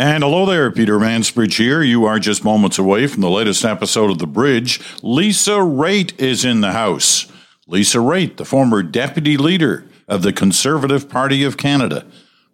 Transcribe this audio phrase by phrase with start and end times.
[0.00, 1.82] And hello there, Peter Mansbridge here.
[1.82, 4.80] You are just moments away from the latest episode of The Bridge.
[5.02, 7.30] Lisa Raitt is in the house.
[7.66, 12.06] Lisa Raitt, the former deputy leader of the Conservative Party of Canada,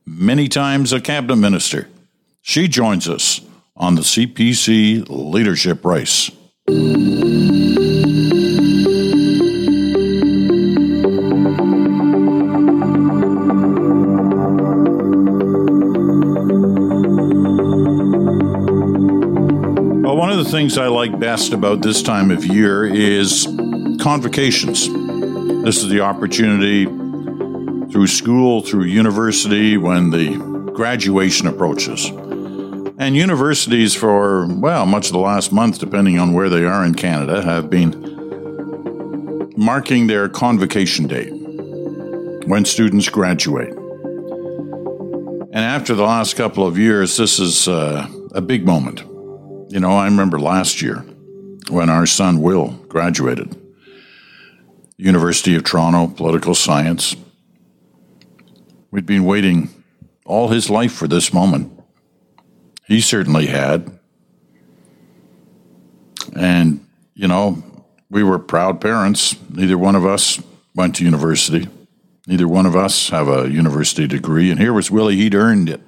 [0.05, 1.87] many times a cabinet minister.
[2.43, 3.41] She joins us
[3.77, 6.33] on the CPC leadership race.
[20.47, 23.49] The things I like best about this time of year is
[24.01, 24.87] convocations.
[25.65, 26.85] This is the opportunity
[27.91, 30.37] through school, through university, when the
[30.73, 32.07] graduation approaches.
[32.99, 36.95] And universities, for, well, much of the last month, depending on where they are in
[36.95, 41.33] Canada, have been marking their convocation date
[42.47, 43.71] when students graduate.
[45.51, 49.03] And after the last couple of years, this is uh, a big moment.
[49.69, 51.05] You know, I remember last year
[51.71, 53.61] when our son Will graduated.
[54.97, 57.17] University of Toronto, political science.
[58.91, 59.85] We'd been waiting
[60.25, 61.73] all his life for this moment.
[62.87, 63.99] He certainly had.
[66.35, 67.63] And, you know,
[68.09, 69.35] we were proud parents.
[69.51, 70.41] Neither one of us
[70.75, 71.69] went to university.
[72.29, 74.51] Neither one of us have a university degree.
[74.51, 75.81] And here was Willie, he'd earned it.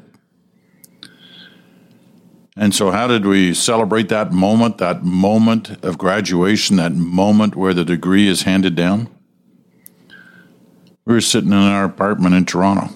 [2.61, 7.73] And so, how did we celebrate that moment, that moment of graduation, that moment where
[7.73, 9.09] the degree is handed down?
[11.05, 12.92] We were sitting in our apartment in Toronto,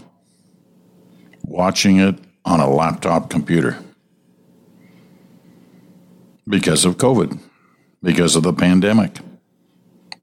[1.45, 3.79] watching it on a laptop computer
[6.49, 7.39] because of COVID,
[8.03, 9.21] because of the pandemic.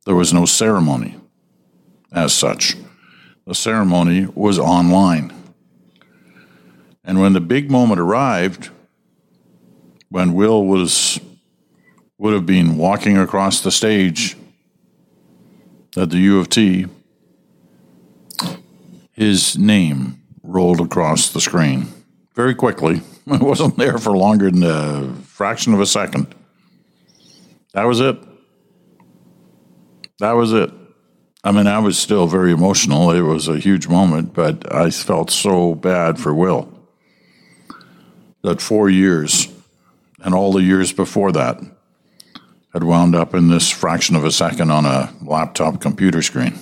[0.05, 1.15] There was no ceremony
[2.11, 2.75] as such.
[3.47, 5.33] The ceremony was online.
[7.05, 8.69] And when the big moment arrived,
[10.09, 11.19] when Will was
[12.17, 14.35] would have been walking across the stage
[15.95, 16.85] at the U of T,
[19.11, 21.87] his name rolled across the screen
[22.35, 23.01] very quickly.
[23.31, 26.33] It wasn't there for longer than a fraction of a second.
[27.73, 28.17] That was it.
[30.17, 30.71] That was it.
[31.43, 33.11] I mean, I was still very emotional.
[33.11, 36.73] It was a huge moment, but I felt so bad for Will
[38.41, 39.47] that four years
[40.23, 41.59] and all the years before that
[42.73, 46.57] had wound up in this fraction of a second on a laptop computer screen.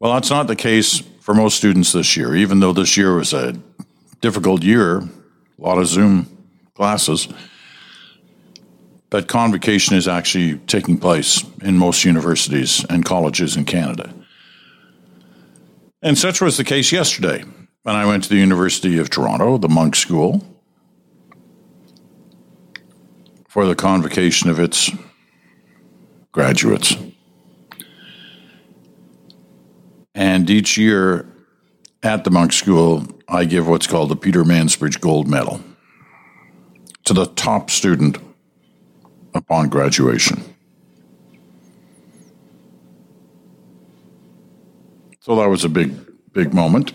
[0.00, 3.32] Well, that's not the case for most students this year, even though this year was
[3.32, 3.54] a
[4.20, 5.08] difficult year, a
[5.58, 6.26] lot of Zoom
[6.74, 7.28] classes.
[9.10, 14.12] But convocation is actually taking place in most universities and colleges in Canada.
[16.02, 17.44] And such was the case yesterday
[17.82, 20.44] when I went to the University of Toronto, the Munk School,
[23.52, 24.90] for the convocation of its
[26.32, 26.96] graduates.
[30.14, 31.30] And each year
[32.02, 35.60] at the Munk School, I give what's called the Peter Mansbridge Gold Medal
[37.04, 38.16] to the top student
[39.34, 40.42] upon graduation.
[45.20, 45.92] So that was a big,
[46.32, 46.94] big moment.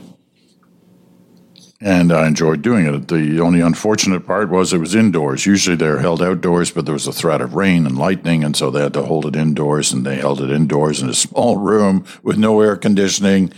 [1.79, 3.07] And I enjoyed doing it.
[3.07, 5.45] The only unfortunate part was it was indoors.
[5.45, 8.71] Usually they're held outdoors, but there was a threat of rain and lightning, and so
[8.71, 12.03] they had to hold it indoors, and they held it indoors in a small room
[12.23, 13.53] with no air conditioning.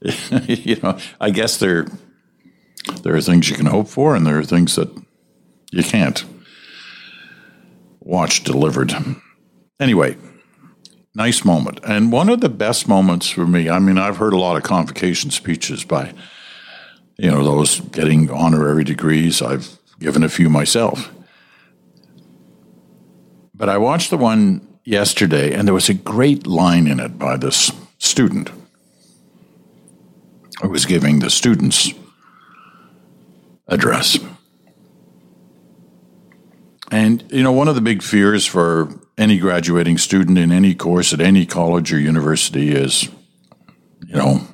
[0.46, 1.86] you know, I guess there
[3.02, 4.90] there are things you can hope for, and there are things that
[5.72, 6.24] you can't.
[8.00, 8.94] Watch delivered.
[9.80, 10.16] Anyway,
[11.14, 11.80] nice moment.
[11.84, 14.62] And one of the best moments for me, I mean, I've heard a lot of
[14.62, 16.14] convocation speeches by,
[17.18, 19.40] you know, those getting honorary degrees.
[19.40, 21.12] I've given a few myself.
[23.54, 27.36] But I watched the one yesterday, and there was a great line in it by
[27.36, 28.50] this student
[30.60, 31.92] who was giving the students
[33.66, 34.18] address.
[36.90, 38.88] And, you know, one of the big fears for
[39.18, 43.08] any graduating student in any course at any college or university is,
[44.06, 44.46] you know,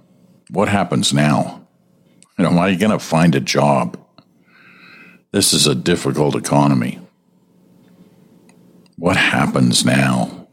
[0.50, 1.61] what happens now?
[2.42, 3.96] You know, am I going to find a job?
[5.30, 6.98] This is a difficult economy.
[8.96, 10.48] What happens now?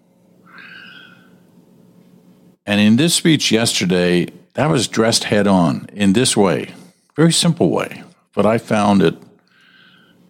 [2.64, 6.76] And in this speech yesterday, that was dressed head on in this way,
[7.16, 8.04] very simple way,
[8.36, 9.16] but I found it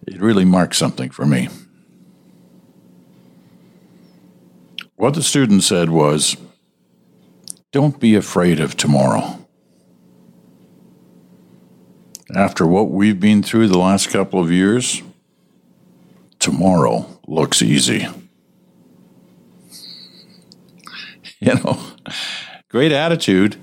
[0.06, 1.50] it really marked something for me.
[4.96, 6.38] What the student said was,
[7.70, 9.39] "Don't be afraid of tomorrow.
[12.34, 15.02] After what we've been through the last couple of years,
[16.38, 18.06] tomorrow looks easy.
[21.42, 21.80] You know,
[22.68, 23.56] great attitude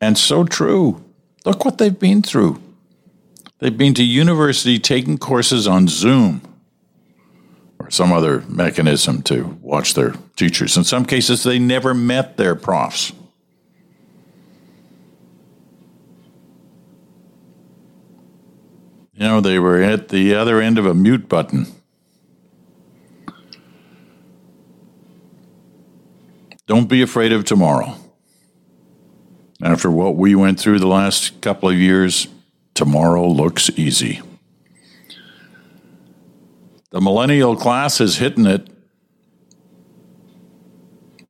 [0.00, 1.04] and so true.
[1.44, 2.62] Look what they've been through.
[3.58, 6.40] They've been to university taking courses on Zoom
[7.80, 10.76] or some other mechanism to watch their teachers.
[10.76, 13.12] In some cases, they never met their profs.
[19.16, 21.66] You know, they were at the other end of a mute button.
[26.66, 27.96] Don't be afraid of tomorrow.
[29.62, 32.28] After what we went through the last couple of years,
[32.74, 34.20] tomorrow looks easy.
[36.90, 38.68] The millennial class is hitting it.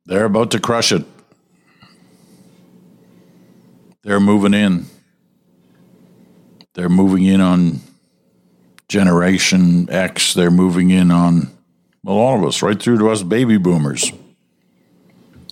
[0.05, 1.05] They're about to crush it.
[4.03, 4.87] They're moving in.
[6.77, 7.79] They're moving in on
[8.87, 10.35] Generation X.
[10.35, 11.49] They're moving in on,
[12.03, 14.11] well, all of us, right through to us baby boomers.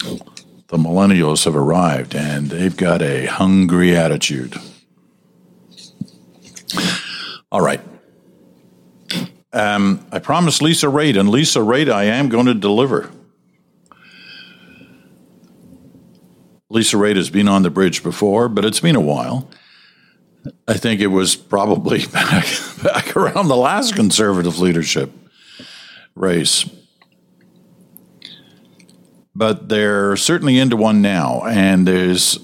[0.03, 4.55] The millennials have arrived and they've got a hungry attitude.
[7.51, 7.81] All right.
[9.51, 13.09] Um, I promised Lisa Raitt, and Lisa Raitt, I am going to deliver.
[16.69, 19.49] Lisa Raitt has been on the bridge before, but it's been a while.
[20.67, 22.45] I think it was probably back,
[22.83, 25.11] back around the last conservative leadership
[26.15, 26.69] race.
[29.35, 32.39] But they're certainly into one now, and there's,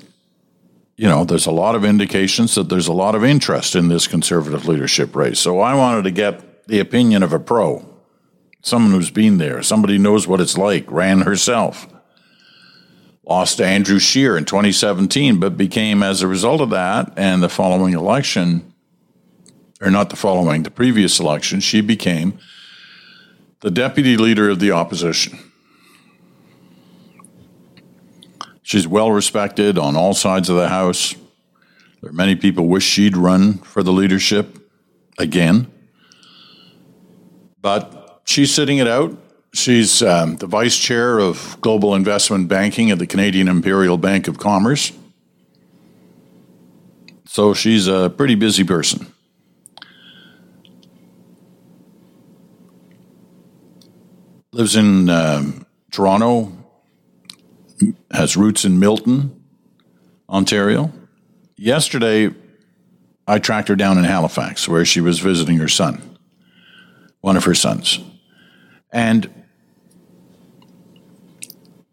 [0.98, 4.08] you know, there's a lot of indications that there's a lot of interest in this
[4.08, 5.40] conservative leadership race.
[5.40, 7.88] So I wanted to get the opinion of a pro,
[8.62, 11.88] someone who's been there, somebody knows what it's like, ran herself
[13.32, 17.48] lost to Andrew Scheer in 2017, but became, as a result of that and the
[17.48, 18.74] following election,
[19.80, 22.38] or not the following, the previous election, she became
[23.62, 25.40] the deputy leader of the opposition.
[28.64, 31.16] She's well respected on all sides of the House.
[32.02, 34.58] There are many people wish she'd run for the leadership
[35.18, 35.72] again.
[37.62, 39.18] But she's sitting it out.
[39.54, 44.38] She's um, the vice chair of global investment banking at the Canadian Imperial Bank of
[44.38, 44.94] Commerce.
[47.28, 49.08] So she's a pretty busy person.
[54.54, 56.52] Lives in um, Toronto,
[58.12, 59.44] has roots in Milton,
[60.30, 60.92] Ontario.
[61.56, 62.34] Yesterday,
[63.28, 66.18] I tracked her down in Halifax where she was visiting her son,
[67.22, 68.00] one of her sons.
[68.92, 69.41] And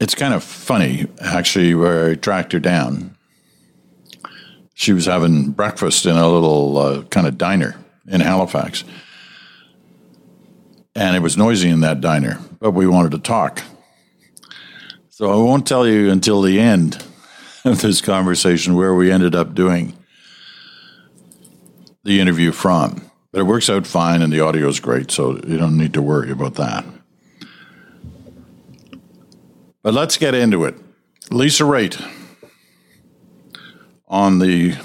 [0.01, 3.17] it's kind of funny, actually, where I tracked her down.
[4.75, 7.75] She was having breakfast in a little uh, kind of diner
[8.07, 8.85] in Halifax.
[10.95, 13.63] And it was noisy in that diner, but we wanted to talk.
[15.11, 17.05] So I won't tell you until the end
[17.65, 19.97] of this conversation where we ended up doing
[22.05, 23.11] the interview from.
[23.33, 26.03] But it works out fine and the audio is great, so you don't need to
[26.03, 26.85] worry about that.
[29.89, 30.75] But let's get into it.
[31.31, 31.99] Lisa Raitt
[34.07, 34.77] on the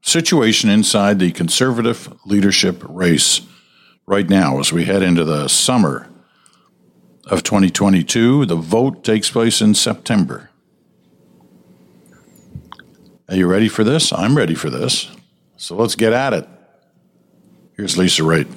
[0.00, 3.42] situation inside the conservative leadership race
[4.06, 6.08] right now as we head into the summer
[7.26, 8.46] of 2022.
[8.46, 10.48] The vote takes place in September.
[13.28, 14.10] Are you ready for this?
[14.10, 15.10] I'm ready for this.
[15.58, 16.48] So let's get at it.
[17.76, 18.48] Here's Lisa Raitt.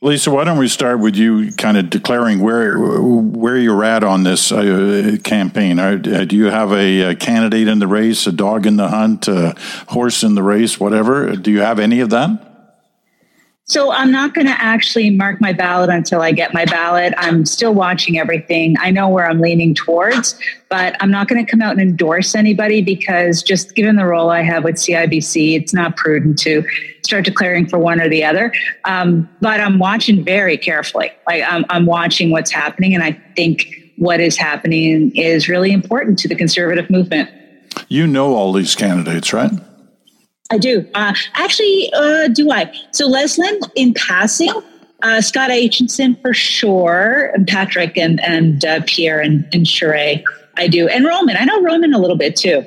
[0.00, 4.22] Lisa, why don't we start with you kind of declaring where where you're at on
[4.22, 5.80] this uh, campaign?
[5.80, 9.26] Uh, do you have a, a, candidate in the race, a dog in the hunt,
[9.26, 9.56] a
[9.88, 11.34] horse in the race, whatever?
[11.34, 12.47] Do you have any of that?
[13.68, 17.12] So I'm not going to actually mark my ballot until I get my ballot.
[17.18, 18.76] I'm still watching everything.
[18.80, 22.34] I know where I'm leaning towards, but I'm not going to come out and endorse
[22.34, 26.64] anybody because just given the role I have with CIBC, it's not prudent to
[27.02, 28.54] start declaring for one or the other.
[28.86, 31.12] Um, but I'm watching very carefully.
[31.26, 36.18] Like I'm, I'm watching what's happening, and I think what is happening is really important
[36.20, 37.28] to the conservative movement.
[37.88, 39.52] You know all these candidates, right?
[40.50, 40.88] I do.
[40.94, 42.72] Uh, actually, uh, do I?
[42.92, 44.52] So Leslyn, in passing,
[45.02, 50.24] uh, Scott Aitchison for sure, and Patrick and and uh, Pierre and and Charest.
[50.56, 51.36] I do, and Roman.
[51.36, 52.64] I know Roman a little bit too.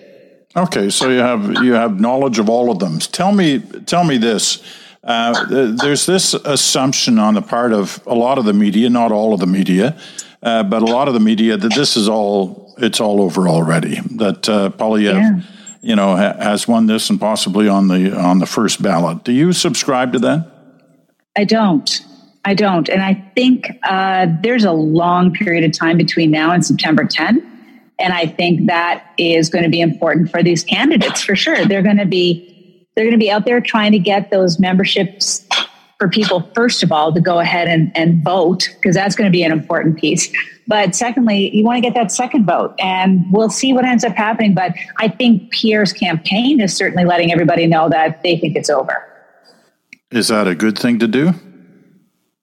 [0.56, 3.00] Okay, so you have you have knowledge of all of them.
[3.00, 4.64] Tell me, tell me this.
[5.04, 9.34] Uh, there's this assumption on the part of a lot of the media, not all
[9.34, 9.98] of the media,
[10.44, 14.00] uh, but a lot of the media that this is all it's all over already.
[14.18, 15.42] That uh, Poilievre.
[15.42, 15.42] Yeah
[15.82, 19.24] you know, ha- has won this and possibly on the on the first ballot.
[19.24, 20.48] Do you subscribe to that?
[21.36, 22.02] I don't.
[22.46, 22.90] I don't.
[22.90, 27.48] And I think uh, there's a long period of time between now and September 10.
[28.00, 31.66] And I think that is going to be important for these candidates for sure.
[31.66, 32.48] They're going to be
[32.96, 35.48] they're going to be out there trying to get those memberships
[35.98, 39.32] for people, first of all, to go ahead and, and vote, because that's going to
[39.32, 40.30] be an important piece.
[40.68, 44.14] But secondly, you want to get that second vote, and we'll see what ends up
[44.14, 44.54] happening.
[44.54, 49.08] But I think Pierre's campaign is certainly letting everybody know that they think it's over.
[50.12, 51.34] Is that a good thing to do?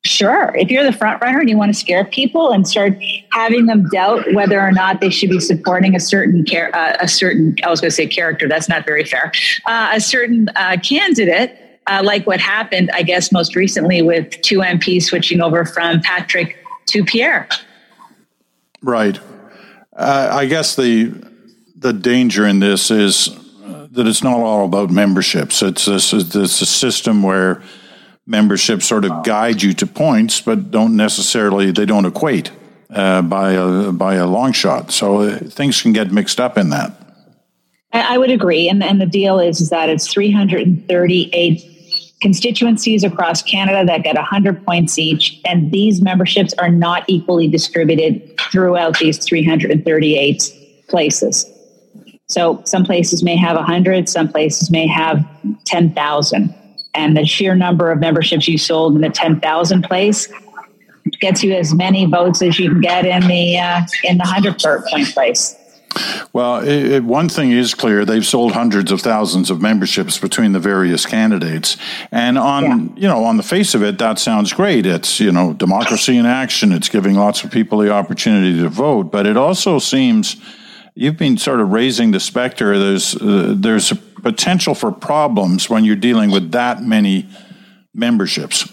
[0.04, 0.54] Sure.
[0.56, 2.96] If you're the front runner and you want to scare people and start
[3.32, 7.08] having them doubt whether or not they should be supporting a certain care, uh, a
[7.08, 8.48] certain I was going to say character.
[8.48, 9.32] That's not very fair.
[9.66, 11.58] Uh, a certain uh, candidate,
[11.88, 16.56] uh, like what happened, I guess, most recently with two MPs switching over from Patrick
[16.86, 17.48] to Pierre.
[18.82, 19.18] Right.
[19.96, 21.12] Uh, I guess the
[21.76, 23.30] the danger in this is
[23.90, 25.62] that it's not all about memberships.
[25.62, 27.62] It's this it's a system where
[28.26, 32.50] memberships sort of guide you to points, but don't necessarily they don't equate
[32.90, 34.92] uh, by a by a long shot.
[34.92, 36.92] So uh, things can get mixed up in that.
[37.92, 41.67] I would agree, and and the deal is, is that it's 338
[42.20, 48.38] constituencies across Canada that get 100 points each, and these memberships are not equally distributed
[48.50, 50.52] throughout these 338
[50.88, 51.50] places.
[52.26, 55.24] So some places may have 100, some places may have
[55.64, 56.54] 10,000
[56.94, 60.28] and the sheer number of memberships you sold in the 10,000 place
[61.20, 64.58] gets you as many votes as you can get in the uh, in the 100
[64.58, 65.56] point place.
[66.32, 70.52] Well, it, it, one thing is clear: they've sold hundreds of thousands of memberships between
[70.52, 71.76] the various candidates,
[72.10, 72.94] and on yeah.
[72.96, 74.86] you know on the face of it, that sounds great.
[74.86, 76.72] It's you know democracy in action.
[76.72, 80.36] It's giving lots of people the opportunity to vote, but it also seems
[80.94, 82.78] you've been sort of raising the specter.
[82.78, 87.28] There's uh, there's a potential for problems when you're dealing with that many
[87.94, 88.72] memberships.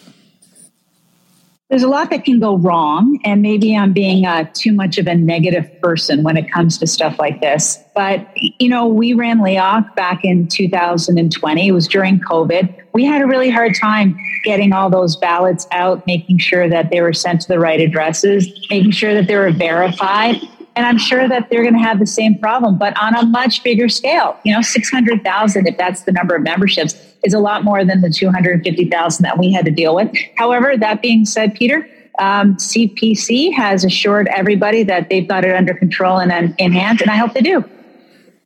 [1.70, 5.08] There's a lot that can go wrong, and maybe I'm being uh, too much of
[5.08, 7.80] a negative person when it comes to stuff like this.
[7.96, 11.68] But you know, we ran LEOC back in 2020.
[11.68, 12.84] It was during COVID.
[12.94, 17.02] We had a really hard time getting all those ballots out, making sure that they
[17.02, 20.40] were sent to the right addresses, making sure that they were verified
[20.76, 23.64] and I'm sure that they're going to have the same problem, but on a much
[23.64, 24.38] bigger scale.
[24.44, 28.10] You know, 600,000, if that's the number of memberships, is a lot more than the
[28.10, 30.12] 250,000 that we had to deal with.
[30.36, 31.90] However, that being said, Peter,
[32.20, 37.10] um, CPC has assured everybody that they've got it under control and in hand, and
[37.10, 37.64] I hope they do.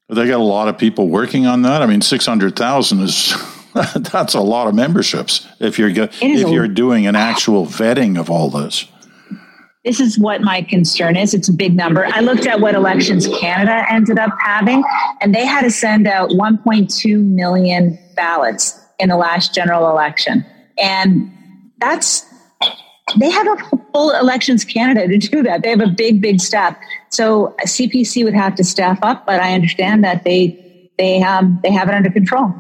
[0.08, 1.82] They got a lot of people working on that.
[1.82, 3.36] I mean, 600,000 is.
[3.96, 8.50] that's a lot of memberships if you're if you're doing an actual vetting of all
[8.50, 8.88] this
[9.86, 11.34] this is what my concern is.
[11.34, 12.06] It's a big number.
[12.06, 14.84] I looked at what Elections Canada ended up having,
[15.22, 20.46] and they had to send out 1.2 million ballots in the last general election.
[20.78, 21.32] And
[21.80, 22.26] that's,
[23.18, 25.64] they have a full Elections Canada to do that.
[25.64, 26.78] They have a big, big staff.
[27.08, 31.72] So CPC would have to staff up, but I understand that they, they, um, they
[31.72, 32.54] have it under control.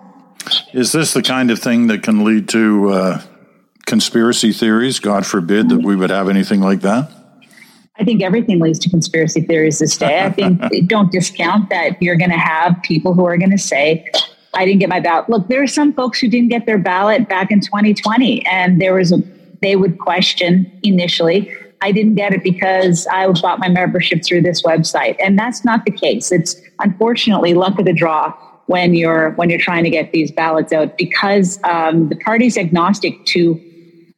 [0.71, 3.21] Is this the kind of thing that can lead to uh,
[3.89, 4.99] conspiracy theories.
[4.99, 7.11] God forbid that we would have anything like that.
[7.99, 10.23] I think everything leads to conspiracy theories this day.
[10.23, 14.09] I think don't discount that you're going to have people who are going to say,
[14.53, 15.29] I didn't get my ballot.
[15.29, 18.93] Look, there are some folks who didn't get their ballot back in 2020, and there
[18.93, 19.17] was a,
[19.61, 24.61] they would question initially, I didn't get it because I bought my membership through this
[24.63, 25.15] website.
[25.19, 26.31] And that's not the case.
[26.31, 28.33] It's unfortunately luck of the draw
[28.67, 33.25] when you're when you're trying to get these ballots out because um, the party's agnostic
[33.25, 33.59] to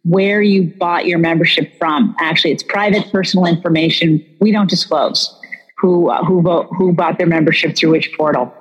[0.04, 2.16] where you bought your membership from.
[2.20, 4.26] Actually, it's private personal information.
[4.40, 5.38] We don't disclose
[5.78, 8.54] who uh, who vote, who bought their membership through which portal.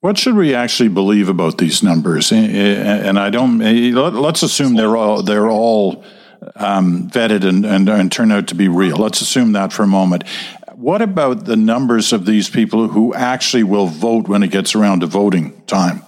[0.00, 2.32] What should we actually believe about these numbers?
[2.32, 3.58] And I don't.
[3.58, 6.04] Let's assume they're all they're all
[6.56, 8.96] um, vetted and, and, and turn out to be real.
[8.96, 10.24] Let's assume that for a moment.
[10.74, 15.00] What about the numbers of these people who actually will vote when it gets around
[15.00, 16.02] to voting time?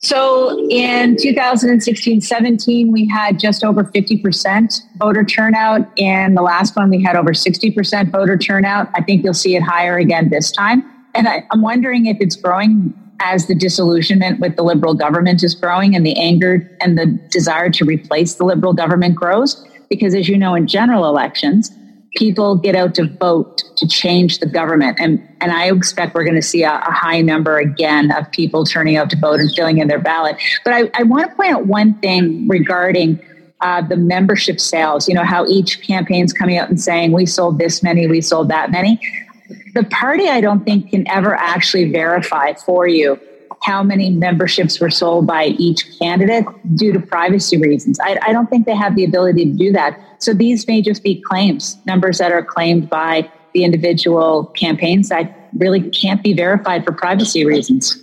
[0.00, 5.88] So in 2016 17, we had just over 50% voter turnout.
[5.96, 8.88] In the last one, we had over 60% voter turnout.
[8.94, 10.84] I think you'll see it higher again this time.
[11.14, 15.54] And I, I'm wondering if it's growing as the disillusionment with the liberal government is
[15.56, 19.66] growing and the anger and the desire to replace the liberal government grows.
[19.90, 21.72] Because as you know, in general elections,
[22.16, 24.98] people get out to vote to change the government.
[25.00, 28.64] And, and I expect we're going to see a, a, high number again of people
[28.64, 30.36] turning out to vote and filling in their ballot.
[30.64, 33.20] But I, I want to point out one thing regarding
[33.60, 37.58] uh, the membership sales, you know, how each campaign's coming out and saying, we sold
[37.58, 39.00] this many, we sold that many.
[39.74, 43.20] the party, I don't think, can ever actually verify for you
[43.62, 46.44] how many memberships were sold by each candidate
[46.76, 47.98] due to privacy reasons.
[48.00, 50.00] I, I, don't think they have the ability to do that.
[50.18, 55.50] So these may just be claims, numbers that are claimed by the individual campaigns that
[55.54, 58.00] really can't be verified for privacy reasons.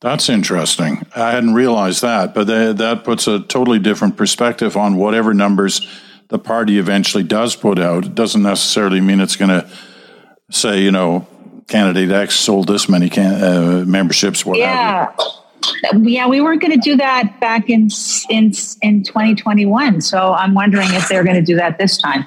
[0.00, 1.06] That's interesting.
[1.14, 5.86] I hadn't realized that, but that puts a totally different perspective on whatever numbers
[6.28, 8.06] the party eventually does put out.
[8.06, 9.68] It doesn't necessarily mean it's going to
[10.50, 11.26] say, you know,
[11.72, 14.44] candidate X sold this many can- uh, memberships.
[14.44, 15.10] What yeah.
[15.94, 17.88] Yeah, we weren't going to do that back in
[18.28, 18.52] in
[18.82, 20.00] in 2021.
[20.02, 22.26] So I'm wondering if they're going to do that this time.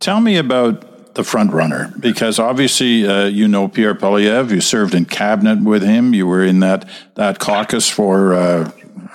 [0.00, 4.50] Tell me about the front runner because obviously uh, you know Pierre Poilievre.
[4.50, 6.14] You served in cabinet with him.
[6.14, 8.70] You were in that that caucus for uh,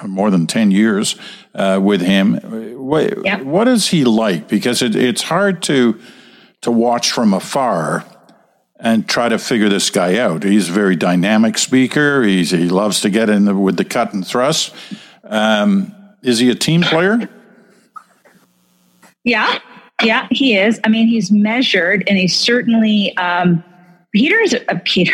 [0.05, 1.15] more than ten years
[1.55, 2.35] uh, with him.
[2.77, 3.41] What, yep.
[3.41, 4.47] what is he like?
[4.47, 5.99] Because it, it's hard to
[6.61, 8.05] to watch from afar
[8.81, 10.43] and try to figure this guy out.
[10.43, 12.23] He's a very dynamic speaker.
[12.23, 14.73] He's, he loves to get in the, with the cut and thrust.
[15.23, 17.29] Um, is he a team player?
[19.23, 19.59] Yeah,
[20.03, 20.79] yeah, he is.
[20.83, 23.63] I mean, he's measured, and he's certainly um,
[24.13, 25.13] Peter's a Peter.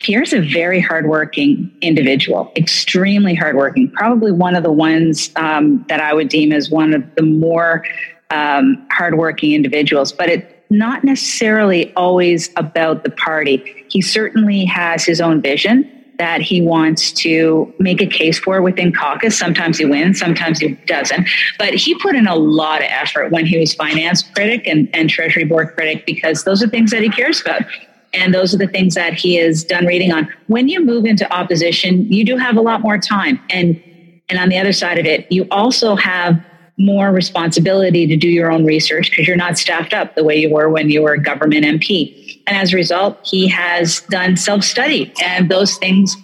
[0.00, 3.90] Pierre's a very hardworking individual, extremely hardworking.
[3.92, 7.82] Probably one of the ones um, that I would deem as one of the more
[8.30, 10.12] um, hardworking individuals.
[10.12, 13.84] But it not necessarily always about the party.
[13.88, 18.92] He certainly has his own vision that he wants to make a case for within
[18.92, 19.38] caucus.
[19.38, 21.28] Sometimes he wins, sometimes he doesn't.
[21.58, 25.10] But he put in a lot of effort when he was finance critic and, and
[25.10, 27.62] treasury board critic because those are things that he cares about.
[28.14, 30.32] And those are the things that he has done reading on.
[30.46, 33.38] When you move into opposition, you do have a lot more time.
[33.50, 33.82] And
[34.28, 36.44] and on the other side of it, you also have
[36.78, 40.52] more responsibility to do your own research because you're not staffed up the way you
[40.52, 42.42] were when you were a government MP.
[42.46, 45.12] And as a result, he has done self study.
[45.22, 46.16] And those things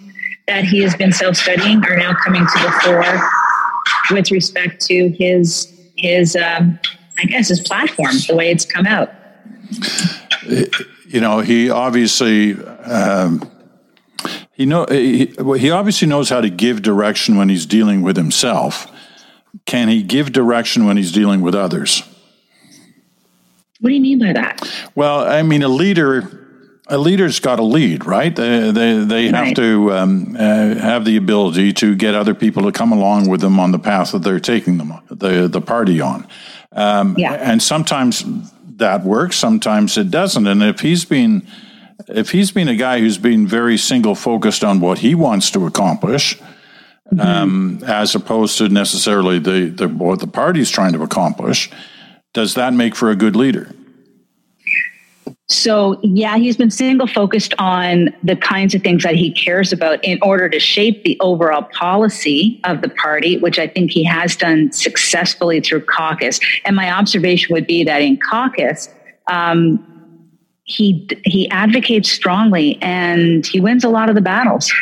[0.47, 5.09] that he has been self studying are now coming to the fore with respect to
[5.09, 6.79] his, his um,
[7.17, 9.11] I guess, his platform, the way it's come out.
[11.07, 12.53] You know, he obviously.
[12.63, 13.49] Um,
[14.51, 18.92] he know he, he obviously knows how to give direction when he's dealing with himself
[19.65, 22.03] can he give direction when he's dealing with others?
[23.79, 24.61] What do you mean by that?
[24.95, 26.39] Well, I mean, a leader.
[26.87, 28.35] A leader's got to lead, right?
[28.35, 32.73] They they, they have to um, uh, have the ability to get other people to
[32.73, 36.27] come along with them on the path that they're taking them the the party on.
[36.73, 37.33] Um, yeah.
[37.33, 38.25] And sometimes
[38.77, 40.45] that works, sometimes it doesn't.
[40.45, 41.47] And if he's been
[42.07, 45.65] if he's been a guy who's been very single focused on what he wants to
[45.65, 46.37] accomplish,
[47.13, 47.21] mm-hmm.
[47.21, 51.69] um, as opposed to necessarily the, the what the party's trying to accomplish.
[52.33, 53.73] Does that make for a good leader?
[55.49, 60.03] So, yeah, he's been single focused on the kinds of things that he cares about
[60.03, 64.35] in order to shape the overall policy of the party, which I think he has
[64.35, 66.39] done successfully through caucus.
[66.65, 68.89] And my observation would be that in caucus,
[69.27, 69.85] um,
[70.63, 74.73] he he advocates strongly and he wins a lot of the battles.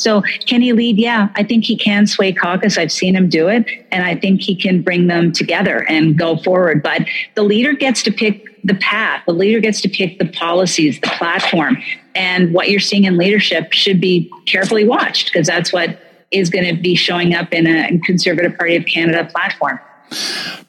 [0.00, 0.96] So can he lead?
[0.96, 2.78] Yeah, I think he can sway caucus.
[2.78, 6.38] I've seen him do it, and I think he can bring them together and go
[6.38, 6.82] forward.
[6.82, 7.02] But
[7.34, 9.22] the leader gets to pick the path.
[9.26, 11.76] The leader gets to pick the policies, the platform,
[12.14, 16.74] and what you're seeing in leadership should be carefully watched because that's what is going
[16.74, 19.80] to be showing up in a Conservative Party of Canada platform.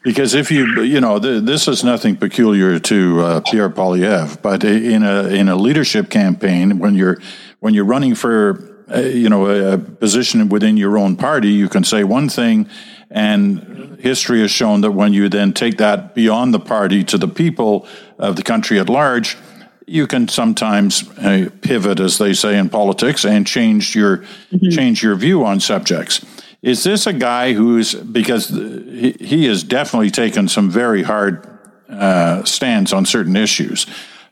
[0.03, 5.03] Because if you, you know, this is nothing peculiar to uh, Pierre Poilievre, but in
[5.03, 7.19] a in a leadership campaign, when you're
[7.59, 11.83] when you're running for uh, you know, a, position within your own party, you can
[11.83, 12.67] say one thing,
[13.09, 17.27] and history has shown that when you then take that beyond the party to the
[17.27, 17.85] people
[18.17, 19.37] of the country at large,
[19.85, 24.69] you can sometimes uh, pivot, as they say in politics, and change your mm-hmm.
[24.69, 26.25] change your view on subjects.
[26.61, 31.45] Is this a guy who's because he, he has definitely taken some very hard
[31.89, 33.85] uh, stands on certain issues?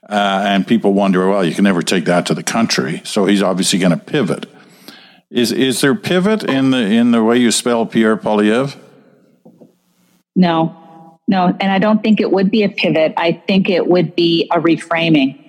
[0.10, 3.02] Uh, and people wonder, well, you can never take that to the country.
[3.06, 4.48] So he's obviously going to pivot.
[5.30, 8.76] Is is there pivot in the in the way you spell Pierre Poilievre?
[10.36, 13.14] No, no, and I don't think it would be a pivot.
[13.16, 15.49] I think it would be a reframing.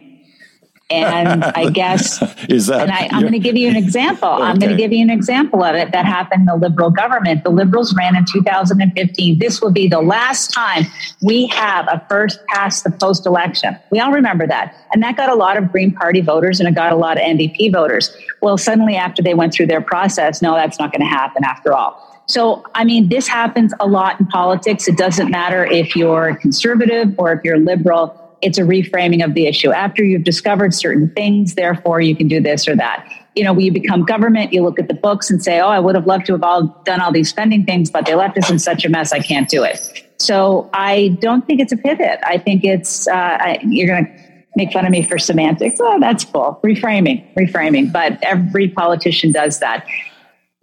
[0.91, 2.83] And I guess is that?
[2.83, 4.29] And I, am going to give you an example.
[4.29, 4.43] okay.
[4.43, 7.45] I'm going to give you an example of it that happened in the Liberal government.
[7.45, 9.39] The Liberals ran in 2015.
[9.39, 10.85] This will be the last time
[11.23, 13.77] we have a first past the post election.
[13.91, 16.75] We all remember that, and that got a lot of Green Party voters and it
[16.75, 18.15] got a lot of NDP voters.
[18.41, 21.73] Well, suddenly after they went through their process, no, that's not going to happen after
[21.73, 22.07] all.
[22.31, 24.87] So, I mean, this happens a lot in politics.
[24.87, 29.47] It doesn't matter if you're conservative or if you're liberal it's a reframing of the
[29.47, 29.71] issue.
[29.71, 33.07] After you've discovered certain things, therefore you can do this or that.
[33.35, 35.79] You know, when you become government, you look at the books and say, oh, I
[35.79, 38.51] would have loved to have all done all these spending things, but they left us
[38.51, 39.79] in such a mess, I can't do it.
[40.19, 42.19] So I don't think it's a pivot.
[42.25, 45.79] I think it's, uh, I, you're going to make fun of me for semantics.
[45.81, 46.61] Oh, that's cool.
[46.65, 47.93] Reframing, reframing.
[47.93, 49.87] But every politician does that.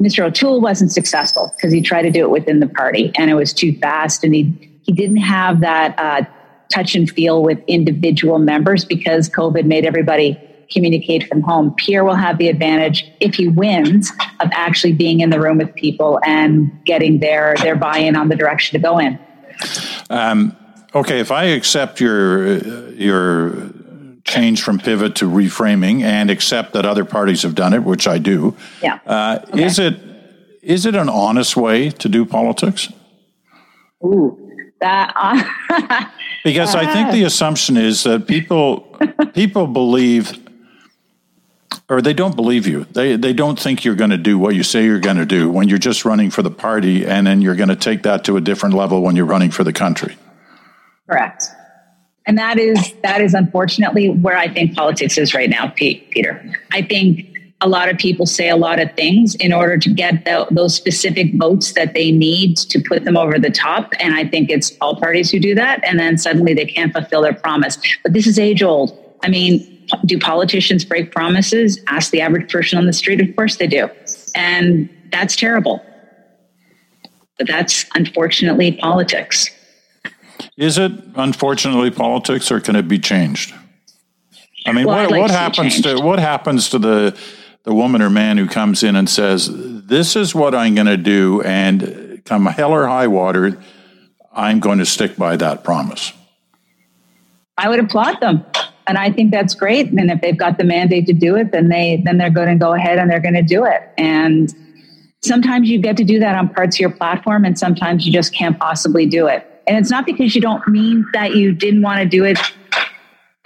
[0.01, 0.23] Mr.
[0.23, 3.51] O'Toole wasn't successful because he tried to do it within the party and it was
[3.51, 6.23] too fast and he, he didn't have that uh,
[6.69, 10.39] touch and feel with individual members because COVID made everybody
[10.71, 11.73] communicate from home.
[11.75, 15.73] Pierre will have the advantage if he wins of actually being in the room with
[15.75, 19.17] people and getting their their buy-in on the direction to go in.
[20.09, 20.55] Um,
[20.93, 22.57] okay, if I accept your
[22.93, 23.71] your
[24.25, 28.17] change from pivot to reframing and accept that other parties have done it, which I
[28.17, 29.63] do, yeah, uh, okay.
[29.63, 29.95] is it
[30.61, 32.91] is it an honest way to do politics?
[34.03, 34.46] Ooh,
[34.79, 35.13] that.
[35.15, 36.05] Uh,
[36.43, 38.97] because I think the assumption is that people
[39.33, 40.37] people believe
[41.89, 42.85] or they don't believe you.
[42.91, 45.49] They they don't think you're going to do what you say you're going to do
[45.49, 48.37] when you're just running for the party and then you're going to take that to
[48.37, 50.17] a different level when you're running for the country.
[51.07, 51.45] Correct.
[52.25, 56.53] And that is that is unfortunately where I think politics is right now, Pete, Peter.
[56.71, 60.25] I think a lot of people say a lot of things in order to get
[60.25, 63.93] the, those specific votes that they need to put them over the top.
[63.99, 65.83] And I think it's all parties who do that.
[65.83, 67.79] And then suddenly they can't fulfill their promise.
[68.03, 68.97] But this is age old.
[69.23, 71.79] I mean, do politicians break promises?
[71.87, 73.21] Ask the average person on the street.
[73.21, 73.89] Of course they do.
[74.35, 75.83] And that's terrible.
[77.39, 79.49] But that's unfortunately politics.
[80.57, 83.53] Is it unfortunately politics or can it be changed?
[84.67, 87.17] I mean, well, what, like what happens to what happens to the
[87.67, 90.95] the woman or man who comes in and says, This is what I'm going to
[90.95, 93.61] do, and come hell or high water,
[94.31, 96.13] I'm going to stick by that promise.
[97.57, 98.45] I would applaud them.
[98.87, 99.91] And I think that's great.
[99.91, 102.55] And if they've got the mandate to do it, then they then they're going to
[102.55, 103.81] go ahead and they're going to do it.
[103.97, 104.49] And
[105.21, 108.33] sometimes you get to do that on parts of your platform, and sometimes you just
[108.33, 109.45] can't possibly do it.
[109.67, 112.39] And it's not because you don't mean that you didn't want to do it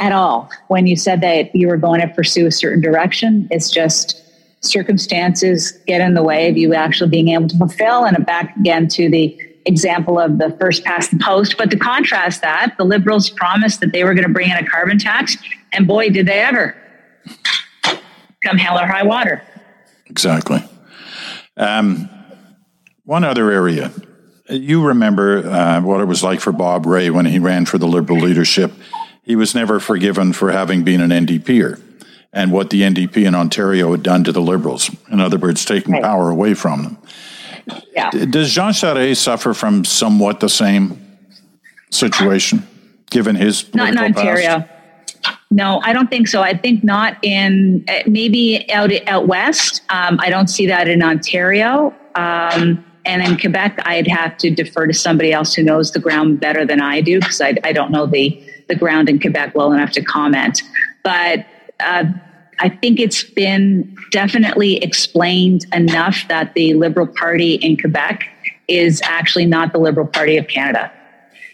[0.02, 3.48] at all when you said that you were going to pursue a certain direction.
[3.52, 4.22] It's just
[4.62, 8.04] circumstances get in the way of you actually being able to fulfill.
[8.04, 11.56] And back again to the example of the first past the post.
[11.58, 14.66] But to contrast that, the Liberals promised that they were going to bring in a
[14.66, 15.38] carbon tax,
[15.72, 16.76] and boy, did they ever
[18.44, 19.44] come hell or high water.
[20.08, 20.64] Exactly.
[21.58, 22.10] Um,
[23.04, 23.92] one other area.
[24.50, 27.88] You remember uh, what it was like for Bob Rae when he ran for the
[27.88, 28.72] Liberal leadership
[29.24, 31.82] he was never forgiven for having been an NDPer
[32.34, 34.90] and what the NDP in Ontario had done to the Liberals.
[35.12, 36.04] In other words, taking right.
[36.04, 36.98] power away from them.
[37.94, 38.10] Yeah.
[38.10, 41.00] Does Jean Charest suffer from somewhat the same
[41.92, 42.66] situation,
[43.10, 44.62] given his not in Ontario?
[44.62, 45.38] Past?
[45.52, 46.42] No, I don't think so.
[46.42, 49.82] I think not in uh, maybe out out west.
[49.90, 51.94] Um, I don't see that in Ontario.
[52.16, 56.40] Um, and in Quebec, I'd have to defer to somebody else who knows the ground
[56.40, 59.74] better than I do because I, I don't know the the ground in Quebec well
[59.74, 60.64] enough to comment.
[61.04, 61.46] But
[61.80, 62.06] uh,
[62.60, 68.28] I think it's been definitely explained enough that the Liberal Party in Quebec
[68.68, 70.92] is actually not the Liberal Party of Canada.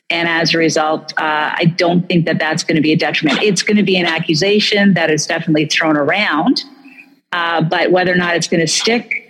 [0.09, 3.41] And as a result, uh, I don't think that that's going to be a detriment.
[3.41, 6.63] It's going to be an accusation that is definitely thrown around,
[7.33, 9.23] uh, but whether or not it's going to stick,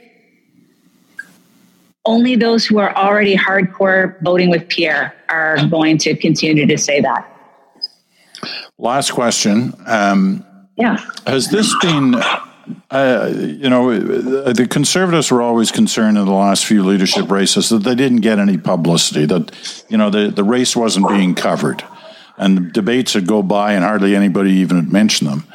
[2.05, 7.01] only those who are already hardcore voting with Pierre are going to continue to say
[7.01, 7.36] that.
[8.77, 9.73] Last question.
[9.85, 10.45] Um,
[10.77, 10.97] yeah.
[11.25, 12.15] Has this been,
[12.91, 17.79] uh, you know, the conservatives were always concerned in the last few leadership races that
[17.79, 21.83] they didn't get any publicity, that, you know, the, the race wasn't being covered.
[22.37, 25.47] And debates would go by and hardly anybody even mention them.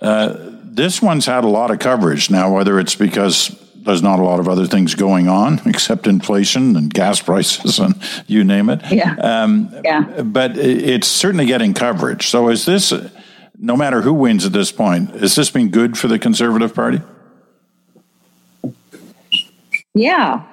[0.00, 4.22] Uh, this one's had a lot of coverage now, whether it's because there's not a
[4.22, 7.94] lot of other things going on except inflation and gas prices and
[8.26, 8.80] you name it.
[8.90, 9.14] Yeah.
[9.16, 10.22] Um, yeah.
[10.22, 12.28] But it's certainly getting coverage.
[12.28, 12.92] So is this,
[13.58, 17.00] no matter who wins at this point, has this been good for the Conservative Party?
[19.94, 20.44] Yeah.